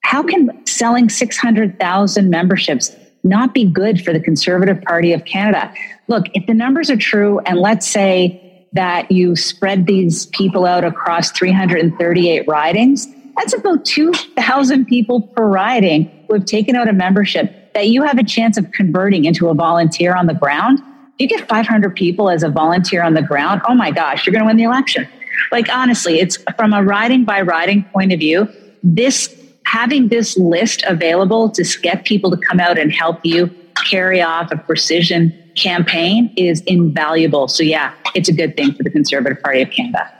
[0.00, 5.72] How can selling 600,000 memberships not be good for the Conservative Party of Canada?
[6.08, 8.43] Look, if the numbers are true, and let's say
[8.74, 16.04] that you spread these people out across 338 ridings, that's about 2,000 people per riding
[16.28, 19.54] who have taken out a membership that you have a chance of converting into a
[19.54, 20.80] volunteer on the ground.
[21.18, 24.32] If you get 500 people as a volunteer on the ground, oh my gosh, you're
[24.32, 25.08] going to win the election.
[25.50, 28.48] Like, honestly, it's from a riding by riding point of view,
[28.82, 29.34] this
[29.66, 33.48] having this list available to get people to come out and help you
[33.88, 37.48] carry off a precision campaign is invaluable.
[37.48, 40.10] So, yeah, it's a good thing for the Conservative Party of Canada.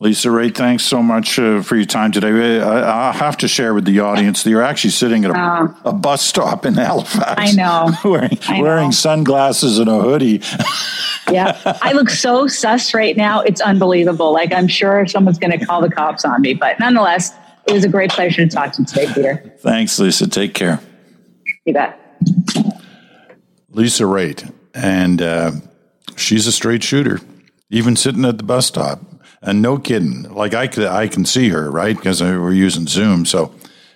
[0.00, 2.60] Lisa Raitt, thanks so much uh, for your time today.
[2.60, 5.74] I, I, have to share with the audience that you're actually sitting at a, uh,
[5.86, 7.34] a bus stop in Halifax.
[7.36, 7.92] I know.
[8.08, 10.40] wearing, I wearing sunglasses and a hoodie.
[11.32, 11.60] yeah.
[11.82, 13.40] I look so sus right now.
[13.40, 14.32] It's unbelievable.
[14.32, 16.54] Like, I'm sure someone's going to call the cops on me.
[16.54, 17.32] But nonetheless,
[17.66, 19.52] it was a great pleasure to talk to you today, Peter.
[19.58, 20.28] Thanks, Lisa.
[20.28, 20.78] Take care.
[21.64, 22.07] You bet.
[23.78, 24.52] Lisa Raitt.
[24.74, 25.52] And uh,
[26.16, 27.20] she's a straight shooter,
[27.70, 29.00] even sitting at the bus stop.
[29.40, 31.96] And no kidding, like I could, I can see her, right?
[31.96, 33.54] Because we're using Zoom, so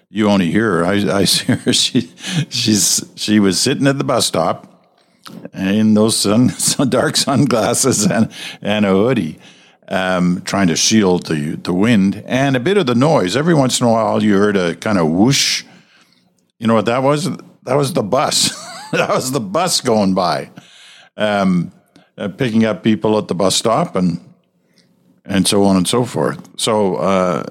[0.09, 0.85] you only hear her.
[0.85, 1.73] I, I see her.
[1.73, 2.13] She,
[2.49, 4.69] she's, she was sitting at the bus stop
[5.53, 6.53] in those sun,
[6.89, 9.41] dark sunglasses and, and a hoodie,
[9.89, 13.37] um, trying to shield the, the wind and a bit of the noise.
[13.37, 15.65] Every once in a while, you heard a kind of whoosh.
[16.61, 17.29] You know what that was?
[17.65, 18.57] That was the bus.
[18.99, 20.51] that was the bus going by,
[21.17, 21.73] um,
[22.19, 24.21] uh, picking up people at the bus stop and
[25.25, 26.61] and so on and so forth.
[26.61, 27.45] So, uh,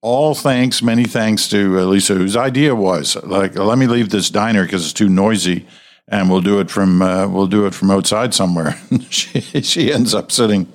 [0.00, 4.30] all thanks, many thanks to uh, Lisa, whose idea was like, let me leave this
[4.30, 5.66] diner because it's too noisy,
[6.08, 8.78] and we'll do it from uh, we'll do it from outside somewhere.
[9.10, 10.72] she she ends up sitting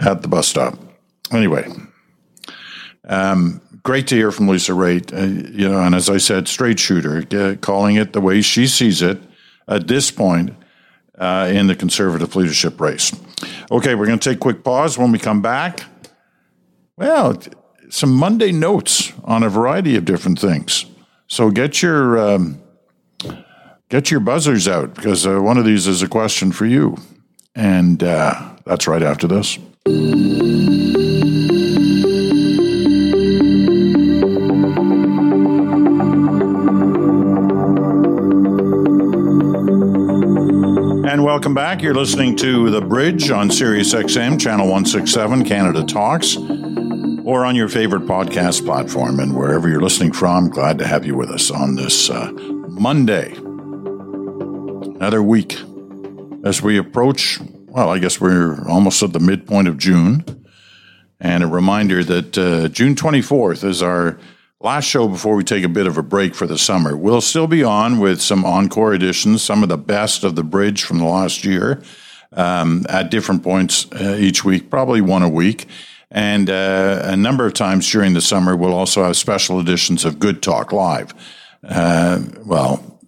[0.00, 0.78] at the bus stop.
[1.30, 1.66] Anyway,
[3.04, 5.12] um, great to hear from Lisa Raitt.
[5.12, 8.66] Uh, you know, and as I said, straight shooter, uh, calling it the way she
[8.66, 9.20] sees it
[9.68, 10.54] at this point
[11.18, 13.12] uh, in the conservative leadership race.
[13.70, 14.98] Okay, we're going to take a quick pause.
[14.98, 15.84] When we come back,
[16.96, 17.40] well,
[17.90, 20.86] some Monday notes on a variety of different things.
[21.26, 22.62] So get your um,
[23.88, 26.98] get your buzzers out because uh, one of these is a question for you,
[27.54, 29.58] and uh, that's right after this.
[41.42, 41.82] Welcome back.
[41.82, 47.68] You're listening to The Bridge on Sirius XM, Channel 167, Canada Talks, or on your
[47.68, 49.18] favorite podcast platform.
[49.18, 52.30] And wherever you're listening from, glad to have you with us on this uh,
[52.68, 53.32] Monday.
[54.92, 55.60] Another week
[56.44, 60.24] as we approach, well, I guess we're almost at the midpoint of June.
[61.18, 64.16] And a reminder that uh, June 24th is our
[64.62, 66.96] last show before we take a bit of a break for the summer.
[66.96, 70.84] We'll still be on with some encore editions, some of the best of the bridge
[70.84, 71.82] from the last year
[72.32, 75.66] um, at different points uh, each week, probably one a week.
[76.10, 80.18] And uh, a number of times during the summer, we'll also have special editions of
[80.18, 81.14] Good Talk Live.
[81.66, 83.00] Uh, well,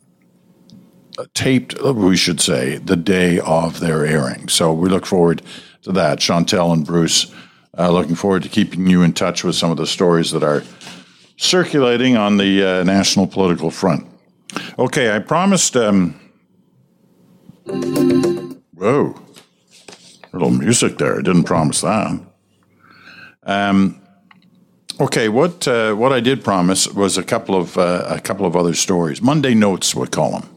[1.35, 4.49] taped, we should say, the day of their airing.
[4.49, 5.43] So we look forward
[5.83, 6.19] to that.
[6.19, 7.33] Chantal and Bruce,
[7.79, 10.65] uh, looking forward to keeping you in touch with some of the stories that are
[11.37, 14.07] circulating on the uh, national political front.
[14.79, 15.77] Okay, I promised.
[15.77, 16.21] Um,
[18.75, 19.15] whoa,
[20.33, 21.19] little music there.
[21.19, 22.21] I didn't promise that.
[23.43, 24.01] Um,
[25.01, 28.57] okay, what uh, what I did promise was a couple of uh, a couple of
[28.57, 29.21] other stories.
[29.21, 30.49] Monday notes, we call them.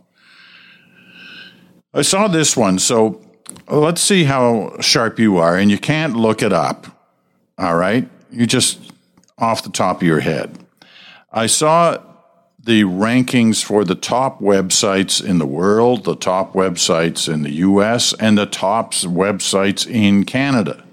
[1.94, 3.22] I saw this one, so
[3.68, 6.86] let's see how sharp you are, and you can't look it up.
[7.58, 8.92] All right, you just
[9.40, 10.67] off the top of your head.
[11.32, 11.98] I saw
[12.60, 18.14] the rankings for the top websites in the world, the top websites in the US,
[18.14, 20.84] and the top websites in Canada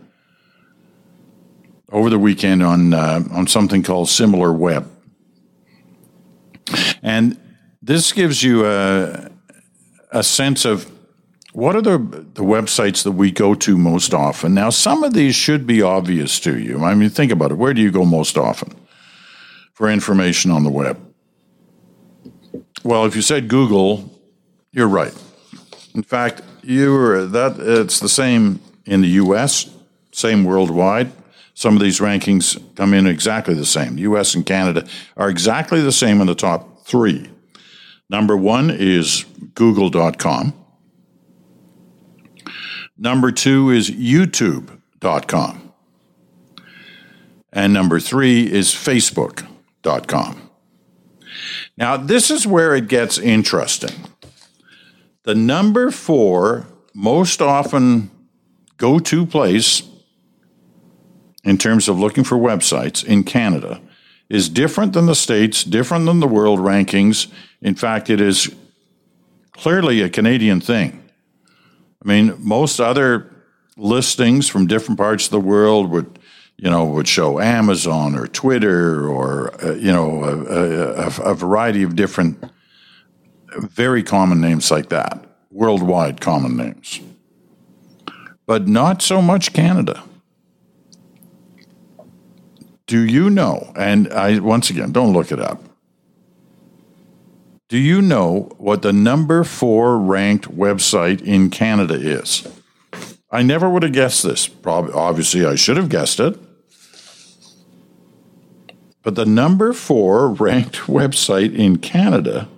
[1.91, 4.91] over the weekend on uh, on something called Similar Web,
[7.03, 7.41] and
[7.83, 9.31] this gives you a
[10.11, 10.91] a sense of
[11.53, 14.55] what are the the websites that we go to most often.
[14.55, 16.85] Now, some of these should be obvious to you.
[16.85, 17.59] I mean, think about it.
[17.59, 18.75] Where do you go most often
[19.75, 20.99] for information on the web?
[22.83, 24.11] Well, if you said Google,
[24.73, 25.15] you're right.
[25.95, 29.71] In fact, you were that it's the same in the U.S.,
[30.13, 31.13] same worldwide.
[31.55, 33.97] Some of these rankings come in exactly the same.
[33.99, 37.31] US and Canada are exactly the same in the top three.
[38.11, 40.53] Number one is google.com.
[42.97, 45.73] Number two is youtube.com.
[47.53, 48.75] And number three is
[49.85, 50.51] facebook.com.
[51.77, 53.95] Now, this is where it gets interesting.
[55.25, 58.11] The number four most often
[58.77, 59.83] go to place
[61.43, 63.81] in terms of looking for websites in Canada
[64.29, 67.31] is different than the states, different than the world rankings.
[67.61, 68.55] In fact, it is
[69.53, 71.03] clearly a Canadian thing.
[72.03, 73.31] I mean, most other
[73.77, 76.19] listings from different parts of the world would,
[76.57, 81.83] you know, would show Amazon or Twitter or uh, you know a, a, a variety
[81.83, 82.43] of different,
[83.57, 85.25] very common names like that.
[85.51, 87.01] worldwide common names,
[88.47, 90.03] but not so much Canada.
[92.87, 93.73] Do you know?
[93.77, 95.63] And I once again don't look it up.
[97.69, 102.47] Do you know what the number four ranked website in Canada is?
[103.35, 104.47] I never would have guessed this.
[104.47, 106.39] Probably, obviously, I should have guessed it.
[109.03, 112.49] But the number four ranked website in Canada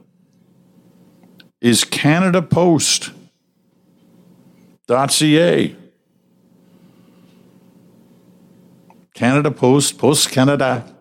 [1.62, 3.14] is Canada Post.ca.
[9.14, 10.92] Canada Post, Post Canada.ca.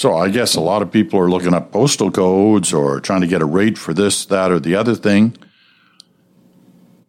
[0.00, 3.26] So I guess a lot of people are looking up postal codes or trying to
[3.26, 5.36] get a rate for this, that, or the other thing.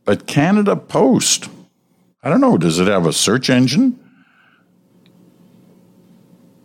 [0.04, 1.48] But Canada Post,
[2.22, 3.98] I don't know, does it have a search engine?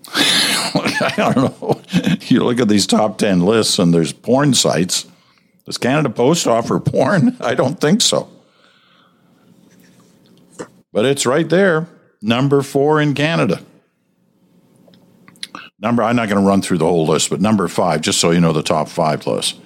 [0.14, 1.80] I don't know.
[2.22, 5.06] You look at these top 10 lists and there's porn sites.
[5.64, 7.36] Does Canada Post offer porn?
[7.40, 8.28] I don't think so.
[10.92, 11.86] But it's right there,
[12.20, 13.60] number four in Canada.
[15.78, 18.30] Number, I'm not going to run through the whole list, but number five, just so
[18.30, 19.60] you know the top five list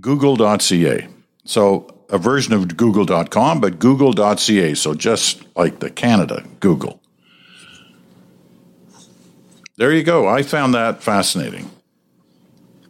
[0.00, 1.08] Google.ca.
[1.44, 4.74] So a version of Google.com, but Google.ca.
[4.74, 7.00] So just like the Canada Google.
[9.76, 10.28] There you go.
[10.28, 11.70] I found that fascinating.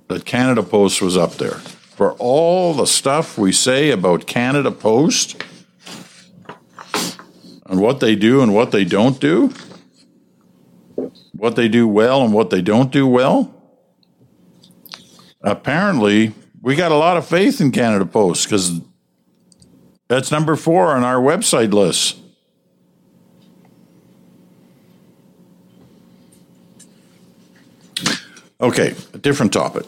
[0.09, 1.55] That Canada Post was up there.
[1.97, 5.43] For all the stuff we say about Canada Post
[7.67, 9.55] and what they do and what they don't do,
[11.37, 13.51] what they do well and what they don't do well.
[15.43, 18.81] Apparently, we got a lot of faith in Canada Post because
[20.09, 22.19] that's number four on our website list.
[28.61, 29.85] Okay, a different topic.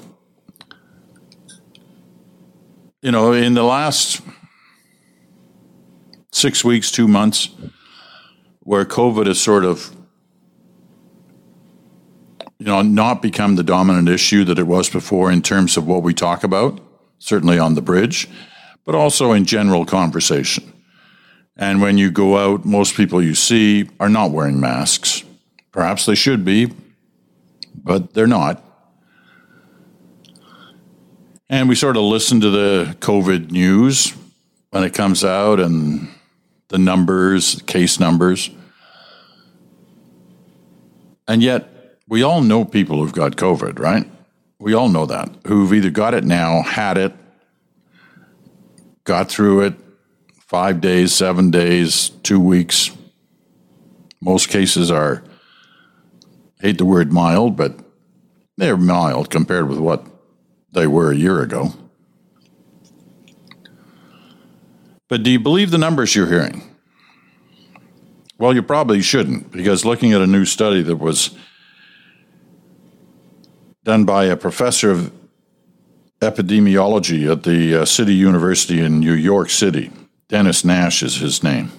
[3.01, 4.21] You know, in the last
[6.33, 7.49] six weeks, two months,
[8.61, 9.96] where COVID has sort of
[12.59, 16.03] you know, not become the dominant issue that it was before in terms of what
[16.03, 16.81] we talk about,
[17.19, 18.29] certainly on the bridge,
[18.85, 20.73] but also in general conversation.
[21.57, 25.25] And when you go out, most people you see are not wearing masks.
[25.73, 26.73] Perhaps they should be,
[27.75, 28.63] but they're not.
[31.49, 34.15] And we sort of listen to the COVID news
[34.71, 36.09] when it comes out and
[36.69, 38.51] the numbers, case numbers.
[41.29, 41.76] And yet,
[42.09, 44.11] we all know people who've got COVID, right?
[44.59, 47.13] We all know that, who've either got it now, had it,
[49.05, 49.75] got through it,
[50.47, 52.91] five days, seven days, two weeks.
[54.21, 55.23] Most cases are,
[56.61, 57.79] hate the word mild, but
[58.57, 60.07] they're mild compared with what
[60.73, 61.75] they were a year ago.
[65.09, 66.63] But do you believe the numbers you're hearing?
[68.39, 71.31] Well, you probably shouldn't, because looking at a new study that was
[73.87, 75.13] done by a professor of
[76.21, 79.93] epidemiology at the uh, City University in New York City.
[80.29, 81.71] Dennis Nash is his name.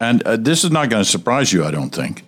[0.00, 2.24] And uh, this is not going to surprise you, I don't think.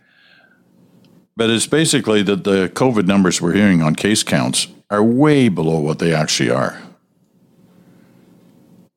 [1.37, 5.80] But it's basically that the COVID numbers we're hearing on case counts are way below
[5.80, 6.83] what they actually are.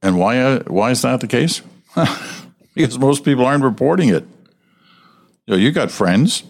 [0.01, 1.62] And why, uh, why is that the case?
[2.75, 4.25] because most people aren't reporting it.
[5.45, 6.43] You know, you got friends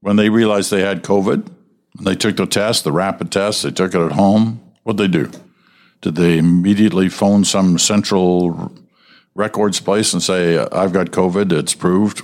[0.00, 1.48] when they realized they had COVID,
[2.00, 4.60] they took the test, the rapid test, they took it at home.
[4.82, 5.30] What'd they do?
[6.00, 8.72] Did they immediately phone some central
[9.34, 12.22] records place and say, I've got COVID, it's proved?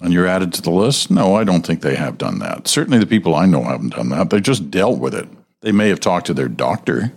[0.00, 1.10] And you're added to the list?
[1.10, 2.66] No, I don't think they have done that.
[2.66, 4.30] Certainly the people I know haven't done that.
[4.30, 5.28] They just dealt with it.
[5.60, 7.12] They may have talked to their doctor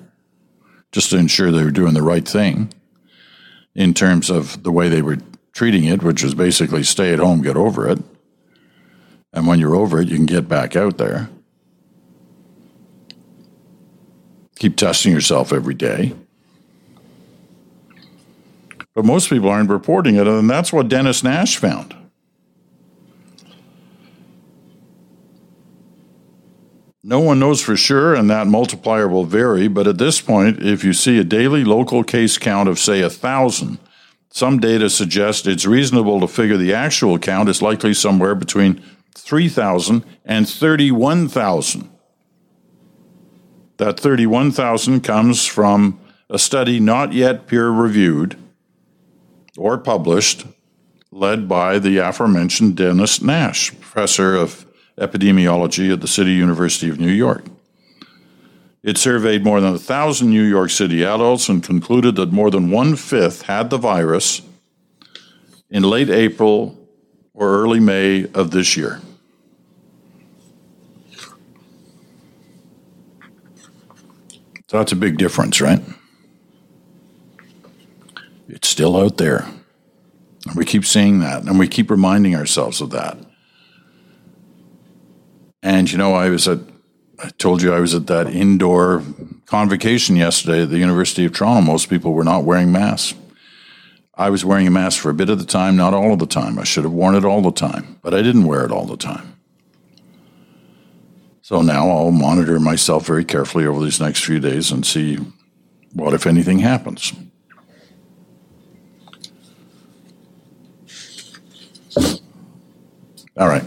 [0.91, 2.73] just to ensure they were doing the right thing
[3.73, 5.17] in terms of the way they were
[5.53, 7.99] treating it, which was basically stay at home, get over it.
[9.33, 11.29] And when you're over it, you can get back out there.
[14.57, 16.13] Keep testing yourself every day.
[18.93, 21.95] But most people aren't reporting it, and that's what Dennis Nash found.
[27.03, 30.85] No one knows for sure, and that multiplier will vary, but at this point, if
[30.85, 33.77] you see a daily local case count of, say, a thousand,
[34.29, 38.81] some data suggest it's reasonable to figure the actual count is likely somewhere between
[39.15, 41.89] 3,000 and 31,000.
[43.77, 45.99] That 31,000 comes from
[46.29, 48.37] a study not yet peer reviewed
[49.57, 50.45] or published
[51.11, 54.65] led by the aforementioned Dennis Nash, professor of
[54.97, 57.45] epidemiology at the City University of New York.
[58.83, 62.69] It surveyed more than a thousand New York City adults and concluded that more than
[62.69, 64.41] one fifth had the virus
[65.69, 66.82] in late April
[67.33, 69.01] or early May of this year.
[74.67, 75.81] So that's a big difference, right?
[78.47, 79.47] It's still out there.
[80.47, 83.17] And we keep seeing that, and we keep reminding ourselves of that.
[85.61, 86.59] And you know, I was at,
[87.19, 89.03] I told you I was at that indoor
[89.45, 91.61] convocation yesterday at the University of Toronto.
[91.61, 93.13] Most people were not wearing masks.
[94.15, 96.27] I was wearing a mask for a bit of the time, not all of the
[96.27, 96.59] time.
[96.59, 98.97] I should have worn it all the time, but I didn't wear it all the
[98.97, 99.37] time.
[101.41, 105.17] So now I'll monitor myself very carefully over these next few days and see
[105.93, 107.11] what, if anything, happens.
[113.35, 113.63] All right.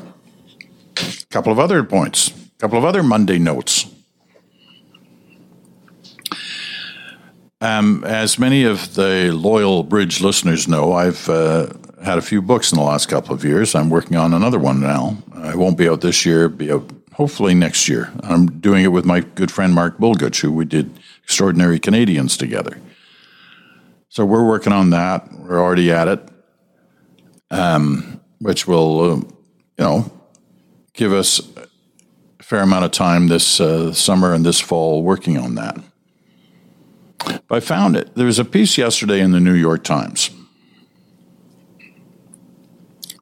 [0.97, 3.87] A couple of other points, a couple of other Monday notes.
[7.61, 11.69] Um, as many of the loyal Bridge listeners know, I've uh,
[12.05, 13.75] had a few books in the last couple of years.
[13.75, 15.17] I'm working on another one now.
[15.33, 18.13] I won't be out this year, be out hopefully next year.
[18.23, 20.91] I'm doing it with my good friend Mark Bulgutch, who we did
[21.25, 22.79] Extraordinary Canadians together.
[24.11, 25.33] So we're working on that.
[25.33, 26.29] We're already at it,
[27.51, 29.31] um, which will, uh, you
[29.79, 30.13] know,
[30.93, 31.41] give us
[32.39, 35.79] a fair amount of time this uh, summer and this fall working on that.
[37.27, 38.15] But I found it.
[38.15, 40.31] There was a piece yesterday in the New York Times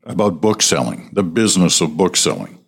[0.05, 2.59] about book selling, the business of book selling.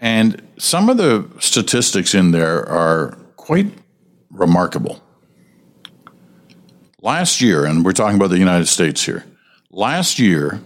[0.00, 3.66] And some of the statistics in there are quite
[4.30, 5.02] remarkable.
[7.02, 9.24] Last year, and we're talking about the United States here,
[9.70, 10.60] last year,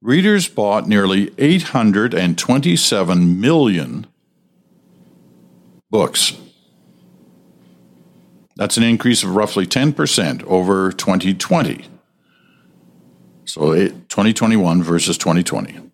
[0.00, 4.06] readers bought nearly 827 million
[5.90, 6.36] books.
[8.58, 11.86] That's an increase of roughly 10% over 2020.
[13.46, 15.88] So 2021 versus 2020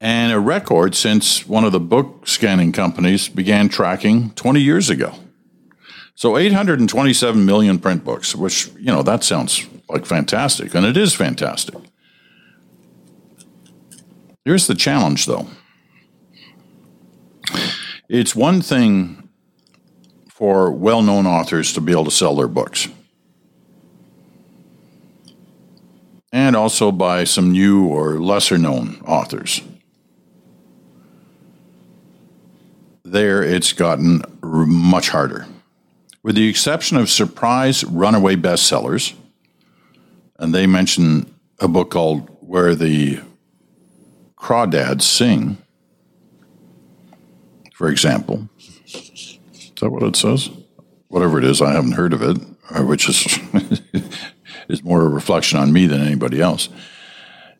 [0.00, 5.14] and a record since one of the book scanning companies began tracking 20 years ago.
[6.14, 11.14] So 827 million print books, which, you know, that sounds like fantastic, and it is
[11.14, 11.76] fantastic.
[14.44, 15.48] Here's the challenge, though.
[18.08, 19.17] It's one thing
[20.38, 22.86] for well known authors to be able to sell their books.
[26.32, 29.60] And also by some new or lesser known authors.
[33.12, 35.46] there it's gotten much harder.
[36.22, 39.14] With the exception of surprise runaway bestsellers,
[40.38, 43.20] and they mention a book called Where the
[44.36, 45.58] Crawdads Sing,
[47.72, 48.48] for example.
[49.78, 50.50] Is that what it says?
[51.06, 52.36] Whatever it is, I haven't heard of it,
[52.68, 53.38] uh, which is,
[54.68, 56.68] is more a reflection on me than anybody else.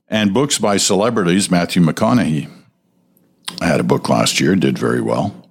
[0.09, 2.51] And books by celebrities, Matthew McConaughey
[3.61, 5.49] I had a book last year, did very well.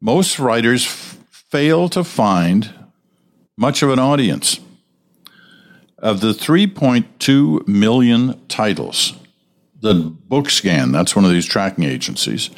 [0.00, 1.18] Most writers f-
[1.50, 2.72] fail to find
[3.58, 4.60] much of an audience.
[5.98, 9.14] Of the 3.2 million titles,
[9.80, 9.94] the
[10.28, 12.50] BookScan, that's one of these tracking agencies,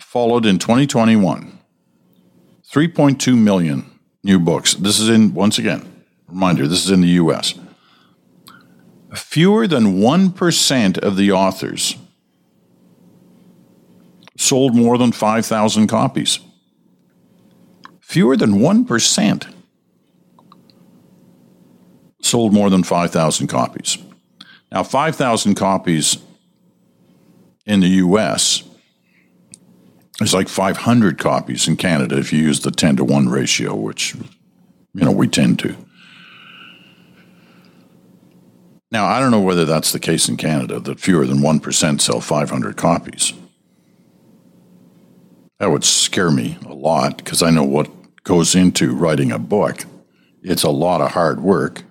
[0.00, 1.55] followed in 2021.
[2.70, 3.90] 3.2 million
[4.22, 4.74] new books.
[4.74, 7.54] This is in, once again, reminder, this is in the US.
[9.14, 11.96] Fewer than 1% of the authors
[14.36, 16.40] sold more than 5,000 copies.
[18.00, 19.54] Fewer than 1%
[22.20, 23.98] sold more than 5,000 copies.
[24.72, 26.18] Now, 5,000 copies
[27.64, 28.62] in the US
[30.20, 34.14] is like 500 copies in Canada if you use the 10 to 1 ratio, which,
[34.14, 35.76] you know, we tend to.
[38.90, 42.20] Now, I don't know whether that's the case in Canada, that fewer than 1% sell
[42.20, 43.32] 500 copies.
[45.58, 47.90] That would scare me a lot because I know what
[48.22, 49.84] goes into writing a book.
[50.42, 51.82] It's a lot of hard work.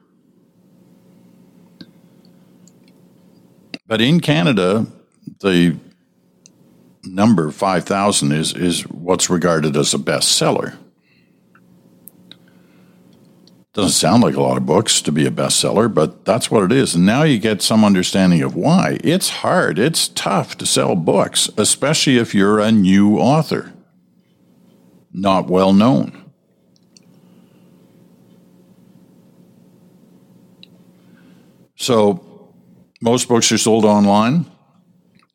[3.87, 4.87] But in Canada,
[5.41, 5.77] the
[7.05, 10.77] number 5,000 is, is what's regarded as a bestseller.
[13.73, 16.71] Doesn't sound like a lot of books to be a bestseller, but that's what it
[16.71, 16.95] is.
[16.95, 18.97] And now you get some understanding of why.
[19.03, 23.73] It's hard, it's tough to sell books, especially if you're a new author,
[25.11, 26.31] not well known.
[31.75, 32.53] So,
[33.01, 34.45] most books are sold online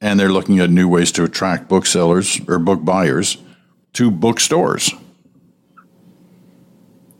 [0.01, 3.36] and they're looking at new ways to attract booksellers or book buyers
[3.92, 4.94] to bookstores.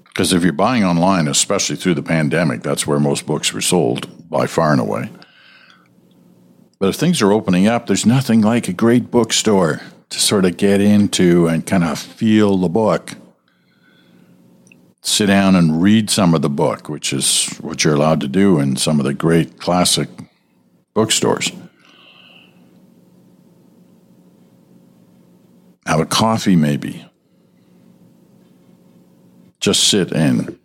[0.05, 4.28] Because if you're buying online, especially through the pandemic, that's where most books were sold
[4.28, 5.11] by far and away.
[6.78, 10.57] But if things are opening up, there's nothing like a great bookstore to sort of
[10.57, 13.12] get into and kind of feel the book.
[15.03, 18.59] Sit down and read some of the book, which is what you're allowed to do
[18.59, 20.09] in some of the great classic
[20.95, 21.53] bookstores.
[25.91, 27.05] Have a coffee, maybe.
[29.59, 30.57] Just sit and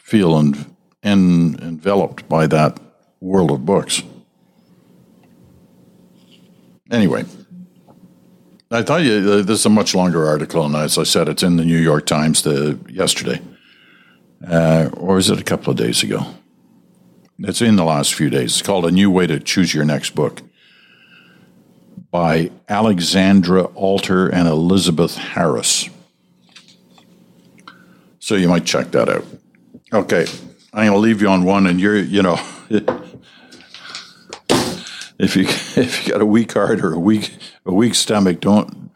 [0.00, 0.74] feel and,
[1.04, 2.80] enveloped by that
[3.20, 4.02] world of books.
[6.90, 7.26] Anyway,
[8.70, 11.42] I thought you uh, this is a much longer article, and as I said, it's
[11.42, 13.42] in the New York Times the, yesterday,
[14.50, 16.24] uh, or is it a couple of days ago?
[17.40, 18.52] It's in the last few days.
[18.52, 20.40] It's called "A New Way to Choose Your Next Book"
[22.10, 25.88] by Alexandra Alter and Elizabeth Harris.
[28.18, 29.24] So you might check that out.
[29.92, 30.26] Okay,
[30.72, 32.38] I'm going to leave you on one, and you're, you know.
[35.18, 35.44] if you
[35.82, 37.36] if you got a weak heart or a weak
[37.66, 38.90] a weak stomach, don't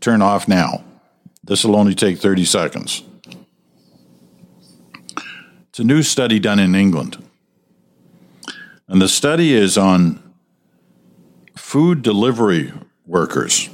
[0.00, 0.84] turn off now.
[1.42, 3.02] This will only take 30 seconds.
[5.68, 7.22] It's a new study done in England.
[8.88, 10.22] And the study is on
[11.56, 12.72] food delivery
[13.06, 13.68] workers.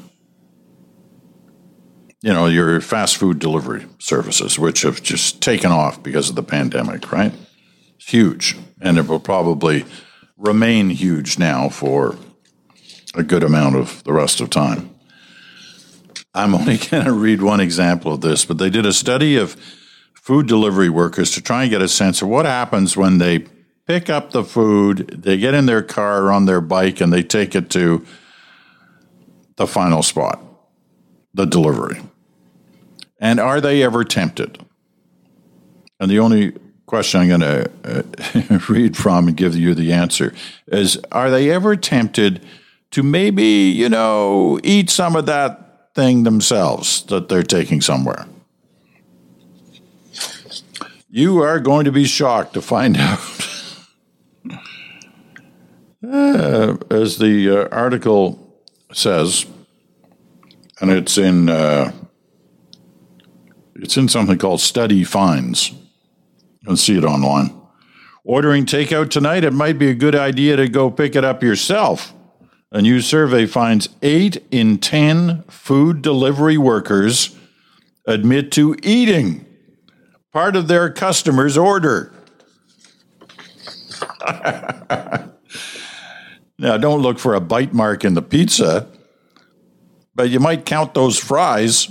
[2.23, 6.43] You know, your fast food delivery services, which have just taken off because of the
[6.43, 7.33] pandemic, right?
[7.99, 8.57] Huge.
[8.81, 9.85] And it will probably
[10.37, 12.17] remain huge now for
[13.15, 14.91] a good amount of the rest of time.
[16.35, 19.57] I'm only going to read one example of this, but they did a study of
[20.15, 23.47] food delivery workers to try and get a sense of what happens when they
[23.91, 27.25] pick up the food, they get in their car or on their bike, and they
[27.25, 28.07] take it to
[29.57, 30.41] the final spot,
[31.35, 32.01] the delivery.
[33.19, 34.65] And are they ever tempted?
[35.99, 36.53] And the only
[36.87, 40.35] question I'm going to uh, read from and give you the answer
[40.69, 42.47] is Are they ever tempted
[42.93, 48.25] to maybe, you know, eat some of that thing themselves that they're taking somewhere?
[51.09, 53.40] You are going to be shocked to find out.
[56.07, 58.55] Uh, as the uh, article
[58.93, 59.47] says,
[60.81, 61.93] and it's in uh,
[63.77, 65.73] it's in something called Study Finds
[66.65, 67.55] and see it online.
[68.25, 72.13] Ordering takeout tonight, it might be a good idea to go pick it up yourself.
[72.73, 77.37] A new survey finds eight in 10 food delivery workers
[78.07, 79.45] admit to eating
[80.33, 82.13] part of their customer's order.
[86.61, 88.87] now, don't look for a bite mark in the pizza,
[90.15, 91.89] but you might count those fries.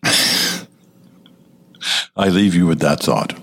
[0.04, 0.68] I
[2.28, 3.36] leave you with that thought.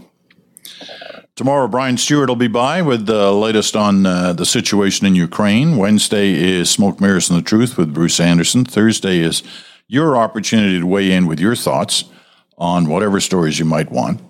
[1.35, 5.75] Tomorrow, Brian Stewart will be by with the latest on uh, the situation in Ukraine.
[5.75, 8.63] Wednesday is Smoke Mirrors and the Truth with Bruce Anderson.
[8.63, 9.43] Thursday is
[9.89, 12.05] your opportunity to weigh in with your thoughts
[12.57, 14.21] on whatever stories you might want.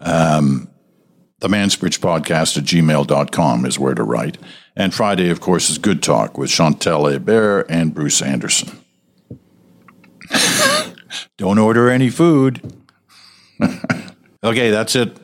[0.00, 0.69] Um,
[1.40, 4.38] the Mansbridge podcast at gmail.com is where to write.
[4.76, 8.78] And Friday, of course, is Good Talk with Chantal Hebert and Bruce Anderson.
[11.36, 12.84] Don't order any food.
[14.44, 15.16] okay, that's it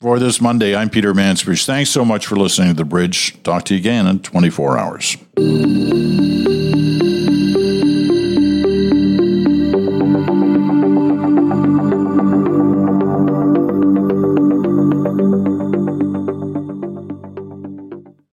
[0.00, 0.76] for this Monday.
[0.76, 1.64] I'm Peter Mansbridge.
[1.64, 3.42] Thanks so much for listening to The Bridge.
[3.42, 5.16] Talk to you again in 24 hours.